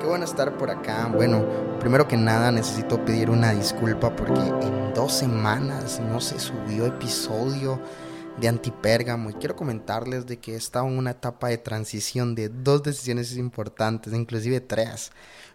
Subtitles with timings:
[0.00, 1.10] Qué bueno estar por acá.
[1.14, 1.44] Bueno,
[1.80, 7.80] primero que nada necesito pedir una disculpa porque en dos semanas no se subió episodio
[8.38, 12.50] de Antipérgamo y quiero comentarles de que he estado en una etapa de transición de
[12.50, 15.12] dos decisiones importantes, inclusive tres.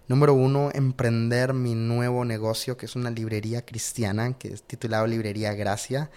[0.08, 5.54] Número uno, emprender mi nuevo negocio que es una librería cristiana que es titulado Librería
[5.54, 6.10] Gracia.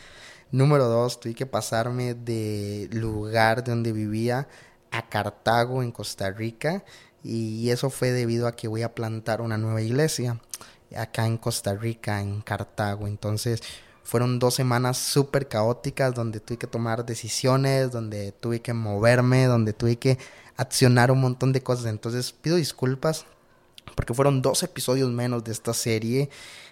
[0.50, 4.48] Número dos, tuve que pasarme de lugar donde vivía
[4.90, 6.84] a Cartago en Costa Rica
[7.24, 10.38] y eso fue debido a que voy a plantar una nueva iglesia
[10.94, 13.06] acá en Costa Rica, en Cartago.
[13.06, 13.62] Entonces
[14.02, 19.72] fueron dos semanas súper caóticas donde tuve que tomar decisiones, donde tuve que moverme, donde
[19.72, 20.18] tuve que
[20.56, 21.86] accionar un montón de cosas.
[21.86, 23.24] Entonces pido disculpas
[23.96, 26.28] porque fueron dos episodios menos de esta serie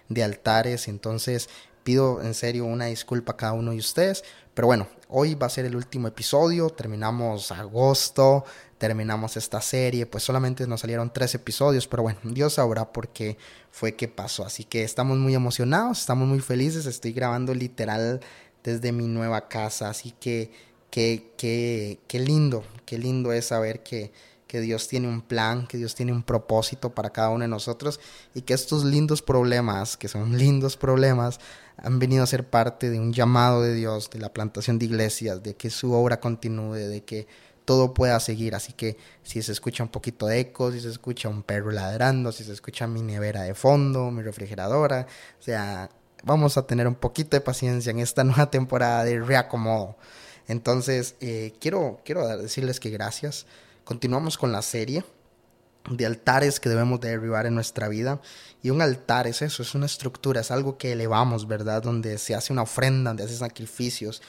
[0.09, 0.87] de altares.
[0.87, 1.49] Entonces
[1.83, 4.23] pido en serio una disculpa a cada uno de ustedes.
[4.53, 6.69] Pero bueno, hoy va a ser el último episodio.
[6.69, 8.45] Terminamos agosto,
[8.77, 10.05] terminamos esta serie.
[10.05, 11.87] Pues solamente nos salieron tres episodios.
[11.87, 13.37] Pero bueno, Dios sabrá por qué
[13.71, 14.45] fue que pasó.
[14.45, 16.85] Así que estamos muy emocionados, estamos muy felices.
[16.85, 18.21] Estoy grabando literal
[18.63, 19.89] desde mi nueva casa.
[19.89, 20.51] Así que
[20.89, 24.11] qué, qué, qué lindo, qué lindo es saber que
[24.53, 27.99] que Dios tiene un plan, que Dios tiene un propósito para cada uno de nosotros
[28.35, 31.39] y que estos lindos problemas, que son lindos problemas,
[31.75, 35.41] han venido a ser parte de un llamado de Dios, de la plantación de iglesias,
[35.41, 37.25] de que su obra continúe, de que
[37.65, 38.53] todo pueda seguir.
[38.53, 42.31] Así que si se escucha un poquito de eco, si se escucha un perro ladrando,
[42.31, 45.07] si se escucha mi nevera de fondo, mi refrigeradora,
[45.39, 45.89] o sea,
[46.23, 49.97] vamos a tener un poquito de paciencia en esta nueva temporada de reacomodo.
[50.47, 53.47] Entonces, eh, quiero, quiero decirles que gracias
[53.83, 55.03] Continuamos con la serie
[55.89, 58.21] de altares que debemos derribar en nuestra vida.
[58.61, 61.83] Y un altar es eso, es una estructura, es algo que elevamos, ¿verdad?
[61.83, 64.21] Donde se hace una ofrenda, donde se sacrificios.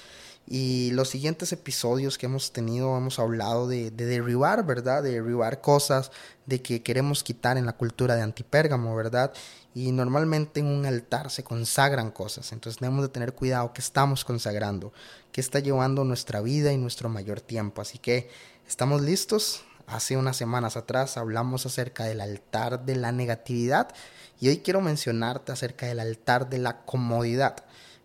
[0.46, 5.02] Y los siguientes episodios que hemos tenido hemos hablado de, de, derribar, ¿verdad?
[5.02, 6.10] De derribar cosas
[6.44, 9.32] de que queremos quitar en la cultura de antipérgamo, ¿verdad?
[9.74, 14.24] Y normalmente en un altar se consagran cosas, entonces debemos de tener cuidado que estamos
[14.24, 14.92] consagrando,
[15.32, 17.82] que está llevando nuestra vida y nuestro mayor tiempo.
[17.82, 18.30] Así que
[18.66, 19.62] ¿Estamos listos?
[19.86, 23.94] Hace unas semanas atrás hablamos acerca del altar de la negatividad
[24.40, 27.56] y hoy quiero mencionarte acerca del altar de la comodidad.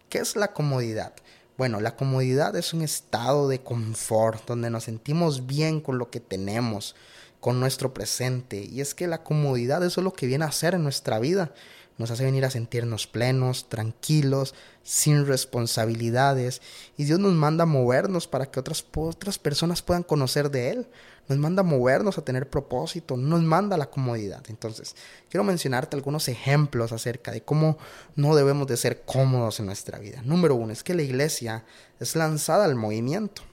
[0.10, 1.14] ¿Qué es la comodidad?
[1.58, 6.20] Bueno, la comodidad es un estado de confort donde nos sentimos bien con lo que
[6.20, 6.94] tenemos,
[7.40, 8.64] con nuestro presente.
[8.64, 11.54] Y es que la comodidad eso es lo que viene a hacer en nuestra vida
[12.00, 16.62] nos hace venir a sentirnos plenos, tranquilos, sin responsabilidades.
[16.96, 20.88] Y Dios nos manda a movernos para que otras, otras personas puedan conocer de Él.
[21.28, 24.46] Nos manda a movernos a tener propósito, nos manda la comodidad.
[24.48, 24.96] Entonces,
[25.30, 27.78] quiero mencionarte algunos ejemplos acerca de cómo
[28.16, 30.22] no debemos de ser cómodos en nuestra vida.
[30.24, 31.66] Número uno, es que la iglesia
[32.00, 33.44] es lanzada al movimiento.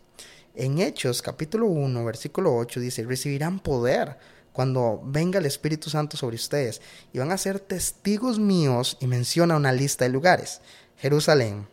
[0.59, 4.17] En Hechos capítulo 1, versículo 8 dice, recibirán poder
[4.55, 6.81] cuando venga el Espíritu Santo sobre ustedes
[7.13, 10.63] y van a ser testigos míos y menciona una lista de lugares.
[10.97, 11.69] Jerusalén,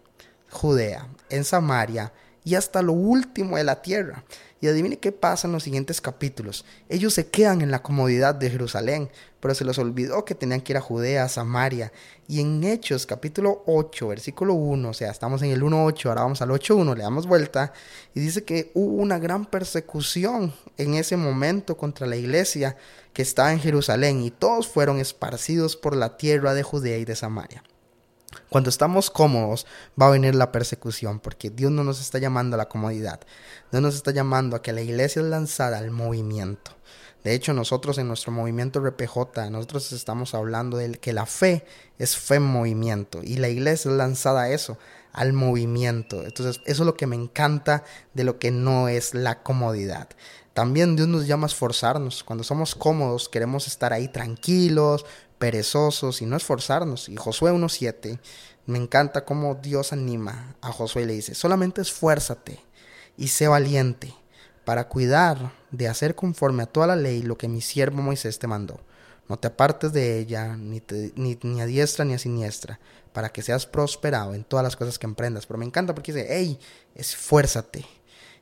[0.49, 2.11] Judea, en Samaria
[2.43, 4.23] y hasta lo último de la tierra.
[4.61, 6.63] Y adivine qué pasa en los siguientes capítulos.
[6.87, 9.09] Ellos se quedan en la comodidad de Jerusalén,
[9.41, 11.91] pero se les olvidó que tenían que ir a Judea, a Samaria.
[12.29, 16.41] Y en Hechos capítulo 8, versículo 1, o sea, estamos en el 1.8, ahora vamos
[16.41, 17.73] al 8.1, le damos vuelta,
[18.15, 22.77] y dice que hubo una gran persecución en ese momento contra la iglesia
[23.11, 27.17] que estaba en Jerusalén, y todos fueron esparcidos por la tierra de Judea y de
[27.17, 27.63] Samaria.
[28.49, 29.65] Cuando estamos cómodos
[29.99, 33.19] va a venir la persecución porque Dios no nos está llamando a la comodidad.
[33.71, 36.71] Dios nos está llamando a que la iglesia es lanzada al movimiento.
[37.23, 41.65] De hecho, nosotros en nuestro movimiento RPJ, nosotros estamos hablando de que la fe
[41.97, 44.77] es fe en movimiento y la iglesia es lanzada a eso,
[45.13, 46.23] al movimiento.
[46.23, 50.09] Entonces, eso es lo que me encanta de lo que no es la comodidad.
[50.53, 52.23] También Dios nos llama a esforzarnos.
[52.23, 55.05] Cuando somos cómodos, queremos estar ahí tranquilos,
[55.43, 57.09] perezosos y no esforzarnos.
[57.09, 58.17] Y Josué 1.7,
[58.65, 62.61] me encanta cómo Dios anima a Josué y le dice, solamente esfuérzate
[63.17, 64.15] y sé valiente
[64.63, 68.47] para cuidar de hacer conforme a toda la ley lo que mi siervo Moisés te
[68.47, 68.79] mandó.
[69.27, 70.81] No te apartes de ella, ni,
[71.15, 72.79] ni, ni, a diestra ni a siniestra,
[73.11, 75.45] para que seas prosperado en todas las cosas que emprendas.
[75.45, 76.57] Pero me encanta porque dice, hey,
[76.95, 77.85] esfuérzate.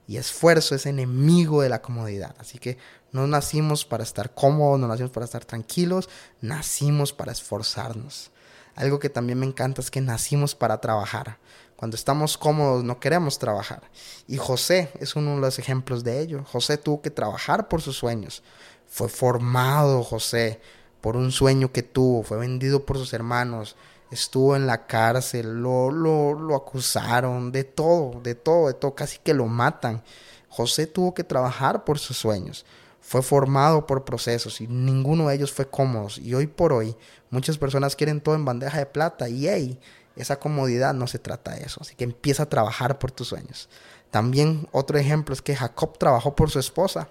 [0.07, 2.35] Y esfuerzo es enemigo de la comodidad.
[2.39, 2.77] Así que
[3.11, 6.09] no nacimos para estar cómodos, no nacimos para estar tranquilos,
[6.41, 8.31] nacimos para esforzarnos.
[8.75, 11.37] Algo que también me encanta es que nacimos para trabajar.
[11.75, 13.81] Cuando estamos cómodos no queremos trabajar.
[14.27, 16.43] Y José es uno de los ejemplos de ello.
[16.43, 18.43] José tuvo que trabajar por sus sueños.
[18.87, 20.61] Fue formado José
[21.01, 23.75] por un sueño que tuvo, fue vendido por sus hermanos,
[24.11, 29.17] estuvo en la cárcel, lo, lo, lo acusaron, de todo, de todo, de todo, casi
[29.19, 30.03] que lo matan.
[30.49, 32.65] José tuvo que trabajar por sus sueños
[33.01, 36.07] fue formado por procesos y ninguno de ellos fue cómodo.
[36.21, 36.95] Y hoy por hoy
[37.29, 39.79] muchas personas quieren todo en bandeja de plata y hey,
[40.15, 41.79] esa comodidad no se trata de eso.
[41.81, 43.67] Así que empieza a trabajar por tus sueños.
[44.11, 47.09] También otro ejemplo es que Jacob trabajó por su esposa.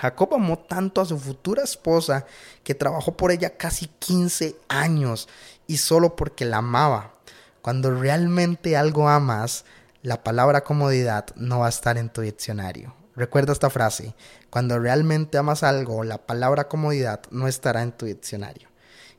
[0.00, 2.24] Jacob amó tanto a su futura esposa
[2.64, 5.28] que trabajó por ella casi 15 años
[5.66, 7.14] y solo porque la amaba.
[7.60, 9.66] Cuando realmente algo amas,
[10.02, 12.94] la palabra comodidad no va a estar en tu diccionario.
[13.14, 14.14] Recuerda esta frase,
[14.48, 18.68] cuando realmente amas algo, la palabra comodidad no estará en tu diccionario.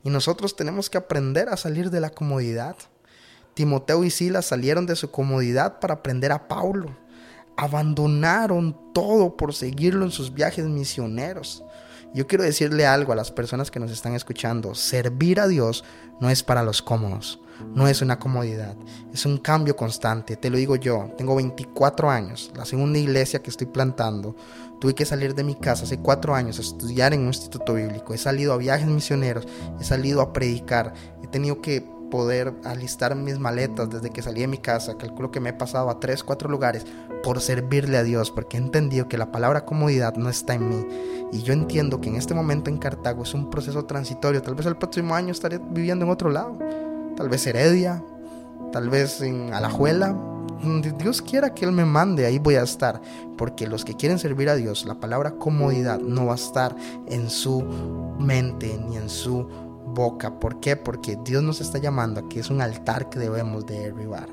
[0.04, 2.76] Y nosotros tenemos que aprender a salir de la comodidad.
[3.54, 6.98] Timoteo y Silas salieron de su comodidad para aprender a Paulo.
[7.58, 11.64] Abandonaron todo por seguirlo en sus viajes misioneros.
[12.14, 14.76] Yo quiero decirle algo a las personas que nos están escuchando.
[14.76, 15.86] Servir a Dios
[16.20, 17.40] no es para los cómodos,
[17.74, 18.76] no es una comodidad,
[19.14, 20.36] es un cambio constante.
[20.36, 24.36] Te lo digo yo, tengo 24 años, la segunda iglesia que estoy plantando.
[24.82, 28.14] Tuve que salir de mi casa hace cuatro años a estudiar en un instituto bíblico.
[28.14, 29.48] He salido a viajes misioneros,
[29.80, 30.94] he salido a predicar,
[31.24, 34.98] he tenido que poder alistar mis maletas desde que salí de mi casa.
[34.98, 36.86] Calculo que me he pasado a tres, cuatro lugares
[37.24, 40.86] por servirle a Dios, porque he entendido que la palabra comodidad no está en mí.
[41.32, 44.44] Y yo entiendo que en este momento en Cartago es un proceso transitorio.
[44.44, 46.60] Tal vez el próximo año estaré viviendo en otro lado.
[47.16, 48.04] Tal vez Heredia,
[48.72, 50.16] tal vez en Alajuela.
[51.00, 53.02] Dios quiera que Él me mande, ahí voy a estar.
[53.38, 56.76] Porque los que quieren servir a Dios, la palabra comodidad no va a estar
[57.08, 57.64] en su
[58.20, 60.40] mente ni en su boca.
[60.40, 60.76] ¿Por qué?
[60.76, 64.30] Porque Dios nos está llamando a que es un altar que debemos de derribar.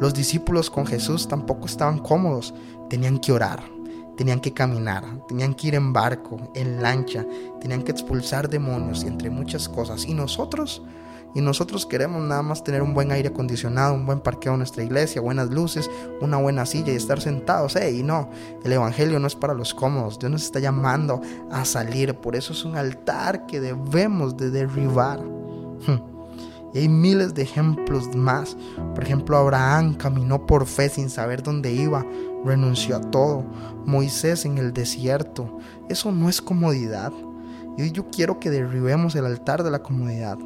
[0.00, 2.54] Los discípulos con Jesús tampoco estaban cómodos,
[2.88, 3.62] tenían que orar,
[4.16, 7.26] tenían que caminar, tenían que ir en barco, en lancha,
[7.60, 10.04] tenían que expulsar demonios y entre muchas cosas.
[10.06, 10.82] Y nosotros
[11.34, 14.82] y nosotros queremos nada más tener un buen aire acondicionado, un buen parqueo en nuestra
[14.82, 15.90] iglesia, buenas luces,
[16.20, 17.76] una buena silla y estar sentados.
[17.76, 18.30] y no,
[18.64, 20.18] el Evangelio no es para los cómodos.
[20.18, 21.20] Dios nos está llamando
[21.50, 22.14] a salir.
[22.14, 25.20] Por eso es un altar que debemos de derribar.
[25.20, 26.18] Hmm.
[26.74, 28.56] Y hay miles de ejemplos más.
[28.94, 32.04] Por ejemplo, Abraham caminó por fe sin saber dónde iba,
[32.44, 33.44] renunció a todo.
[33.84, 35.58] Moisés en el desierto.
[35.88, 37.12] Eso no es comodidad.
[37.76, 40.38] Y yo quiero que derribemos el altar de la comodidad.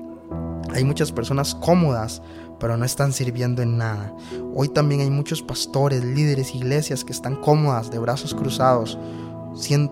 [0.75, 2.23] Hay muchas personas cómodas,
[2.58, 4.14] pero no están sirviendo en nada.
[4.55, 8.99] Hoy también hay muchos pastores, líderes, iglesias que están cómodas, de brazos cruzados,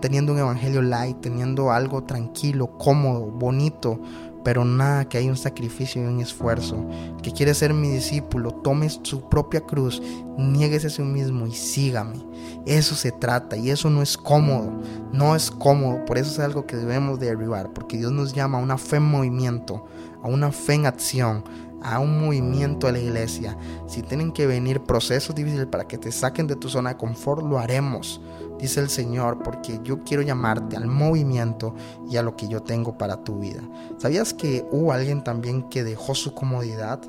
[0.01, 3.99] teniendo un evangelio light, teniendo algo tranquilo, cómodo, bonito,
[4.43, 6.87] pero nada que hay un sacrificio y un esfuerzo.
[7.21, 10.01] que quiere ser mi discípulo, tome su propia cruz,
[10.37, 12.17] nieguese a sí mismo y sígame.
[12.65, 14.71] Eso se trata y eso no es cómodo,
[15.11, 18.57] no es cómodo, por eso es algo que debemos de derribar, porque Dios nos llama
[18.57, 19.85] a una fe en movimiento,
[20.23, 21.43] a una fe en acción,
[21.81, 23.57] a un movimiento de la iglesia.
[23.87, 27.43] Si tienen que venir procesos difíciles para que te saquen de tu zona de confort,
[27.43, 28.21] lo haremos,
[28.59, 31.73] dice el Señor, porque yo quiero llamarte al movimiento
[32.09, 33.61] y a lo que yo tengo para tu vida.
[33.97, 37.01] ¿Sabías que hubo alguien también que dejó su comodidad?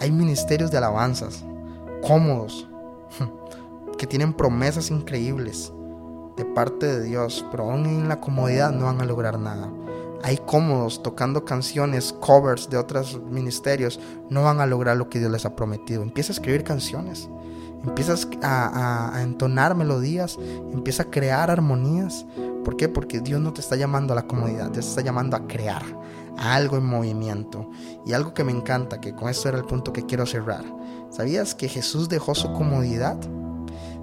[0.00, 1.44] Hay ministerios de alabanzas,
[2.06, 2.68] cómodos,
[3.98, 5.72] que tienen promesas increíbles
[6.36, 9.68] de parte de Dios, pero aún en la comodidad no van a lograr nada
[10.22, 15.30] hay cómodos tocando canciones, covers de otros ministerios, no van a lograr lo que Dios
[15.30, 16.02] les ha prometido.
[16.02, 17.28] Empieza a escribir canciones,
[17.84, 20.38] empiezas a, entonar melodías,
[20.72, 22.26] empieza a crear armonías.
[22.64, 22.88] ¿Por qué?
[22.88, 25.82] Porque Dios no te está llamando a la comodidad, te está llamando a crear,
[26.36, 27.70] a algo en movimiento.
[28.04, 30.64] Y algo que me encanta, que con esto era el punto que quiero cerrar.
[31.10, 33.16] ¿Sabías que Jesús dejó su comodidad?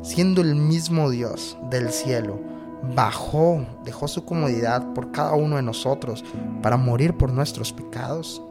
[0.01, 2.39] Siendo el mismo Dios del cielo,
[2.93, 6.23] bajó, dejó su comodidad por cada uno de nosotros
[6.61, 8.41] para morir por nuestros pecados.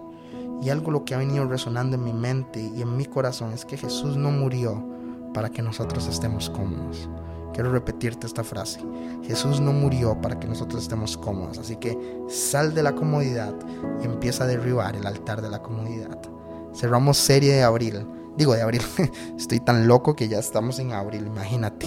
[0.63, 3.65] Y algo lo que ha venido resonando en mi mente y en mi corazón es
[3.65, 4.83] que Jesús no murió
[5.35, 7.09] para que nosotros estemos cómodos.
[7.53, 8.81] Quiero repetirte esta frase.
[9.23, 11.59] Jesús no murió para que nosotros estemos cómodos.
[11.59, 11.97] Así que
[12.29, 13.55] sal de la comodidad
[14.03, 16.19] y empieza a derribar el altar de la comodidad.
[16.75, 18.83] Cerramos serie de abril Digo, de abril.
[19.39, 21.87] Estoy tan loco que ya estamos en abril, imagínate.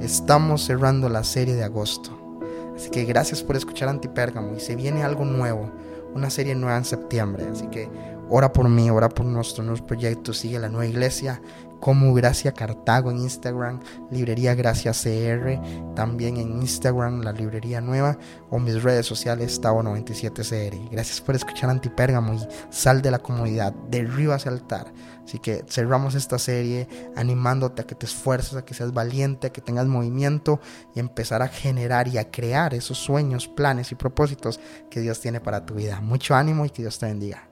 [0.00, 2.18] Estamos cerrando la serie de agosto.
[2.74, 5.70] Así que gracias por escuchar Antipérgamo y se viene algo nuevo,
[6.14, 7.46] una serie nueva en septiembre.
[7.50, 7.88] Así que
[8.30, 11.40] ora por mí, ora por nuestros nuevos proyectos, sigue la nueva iglesia
[11.82, 15.60] como Gracia Cartago en Instagram, Librería Gracia CR,
[15.96, 18.16] también en Instagram, la librería nueva,
[18.50, 20.90] o mis redes sociales, Tavo97CR.
[20.92, 24.92] Gracias por escuchar Antipérgamo y sal de la comodidad, derriba ese altar.
[25.24, 26.86] Así que cerramos esta serie
[27.16, 30.60] animándote a que te esfuerces, a que seas valiente, a que tengas movimiento
[30.94, 35.40] y empezar a generar y a crear esos sueños, planes y propósitos que Dios tiene
[35.40, 36.00] para tu vida.
[36.00, 37.51] Mucho ánimo y que Dios te bendiga.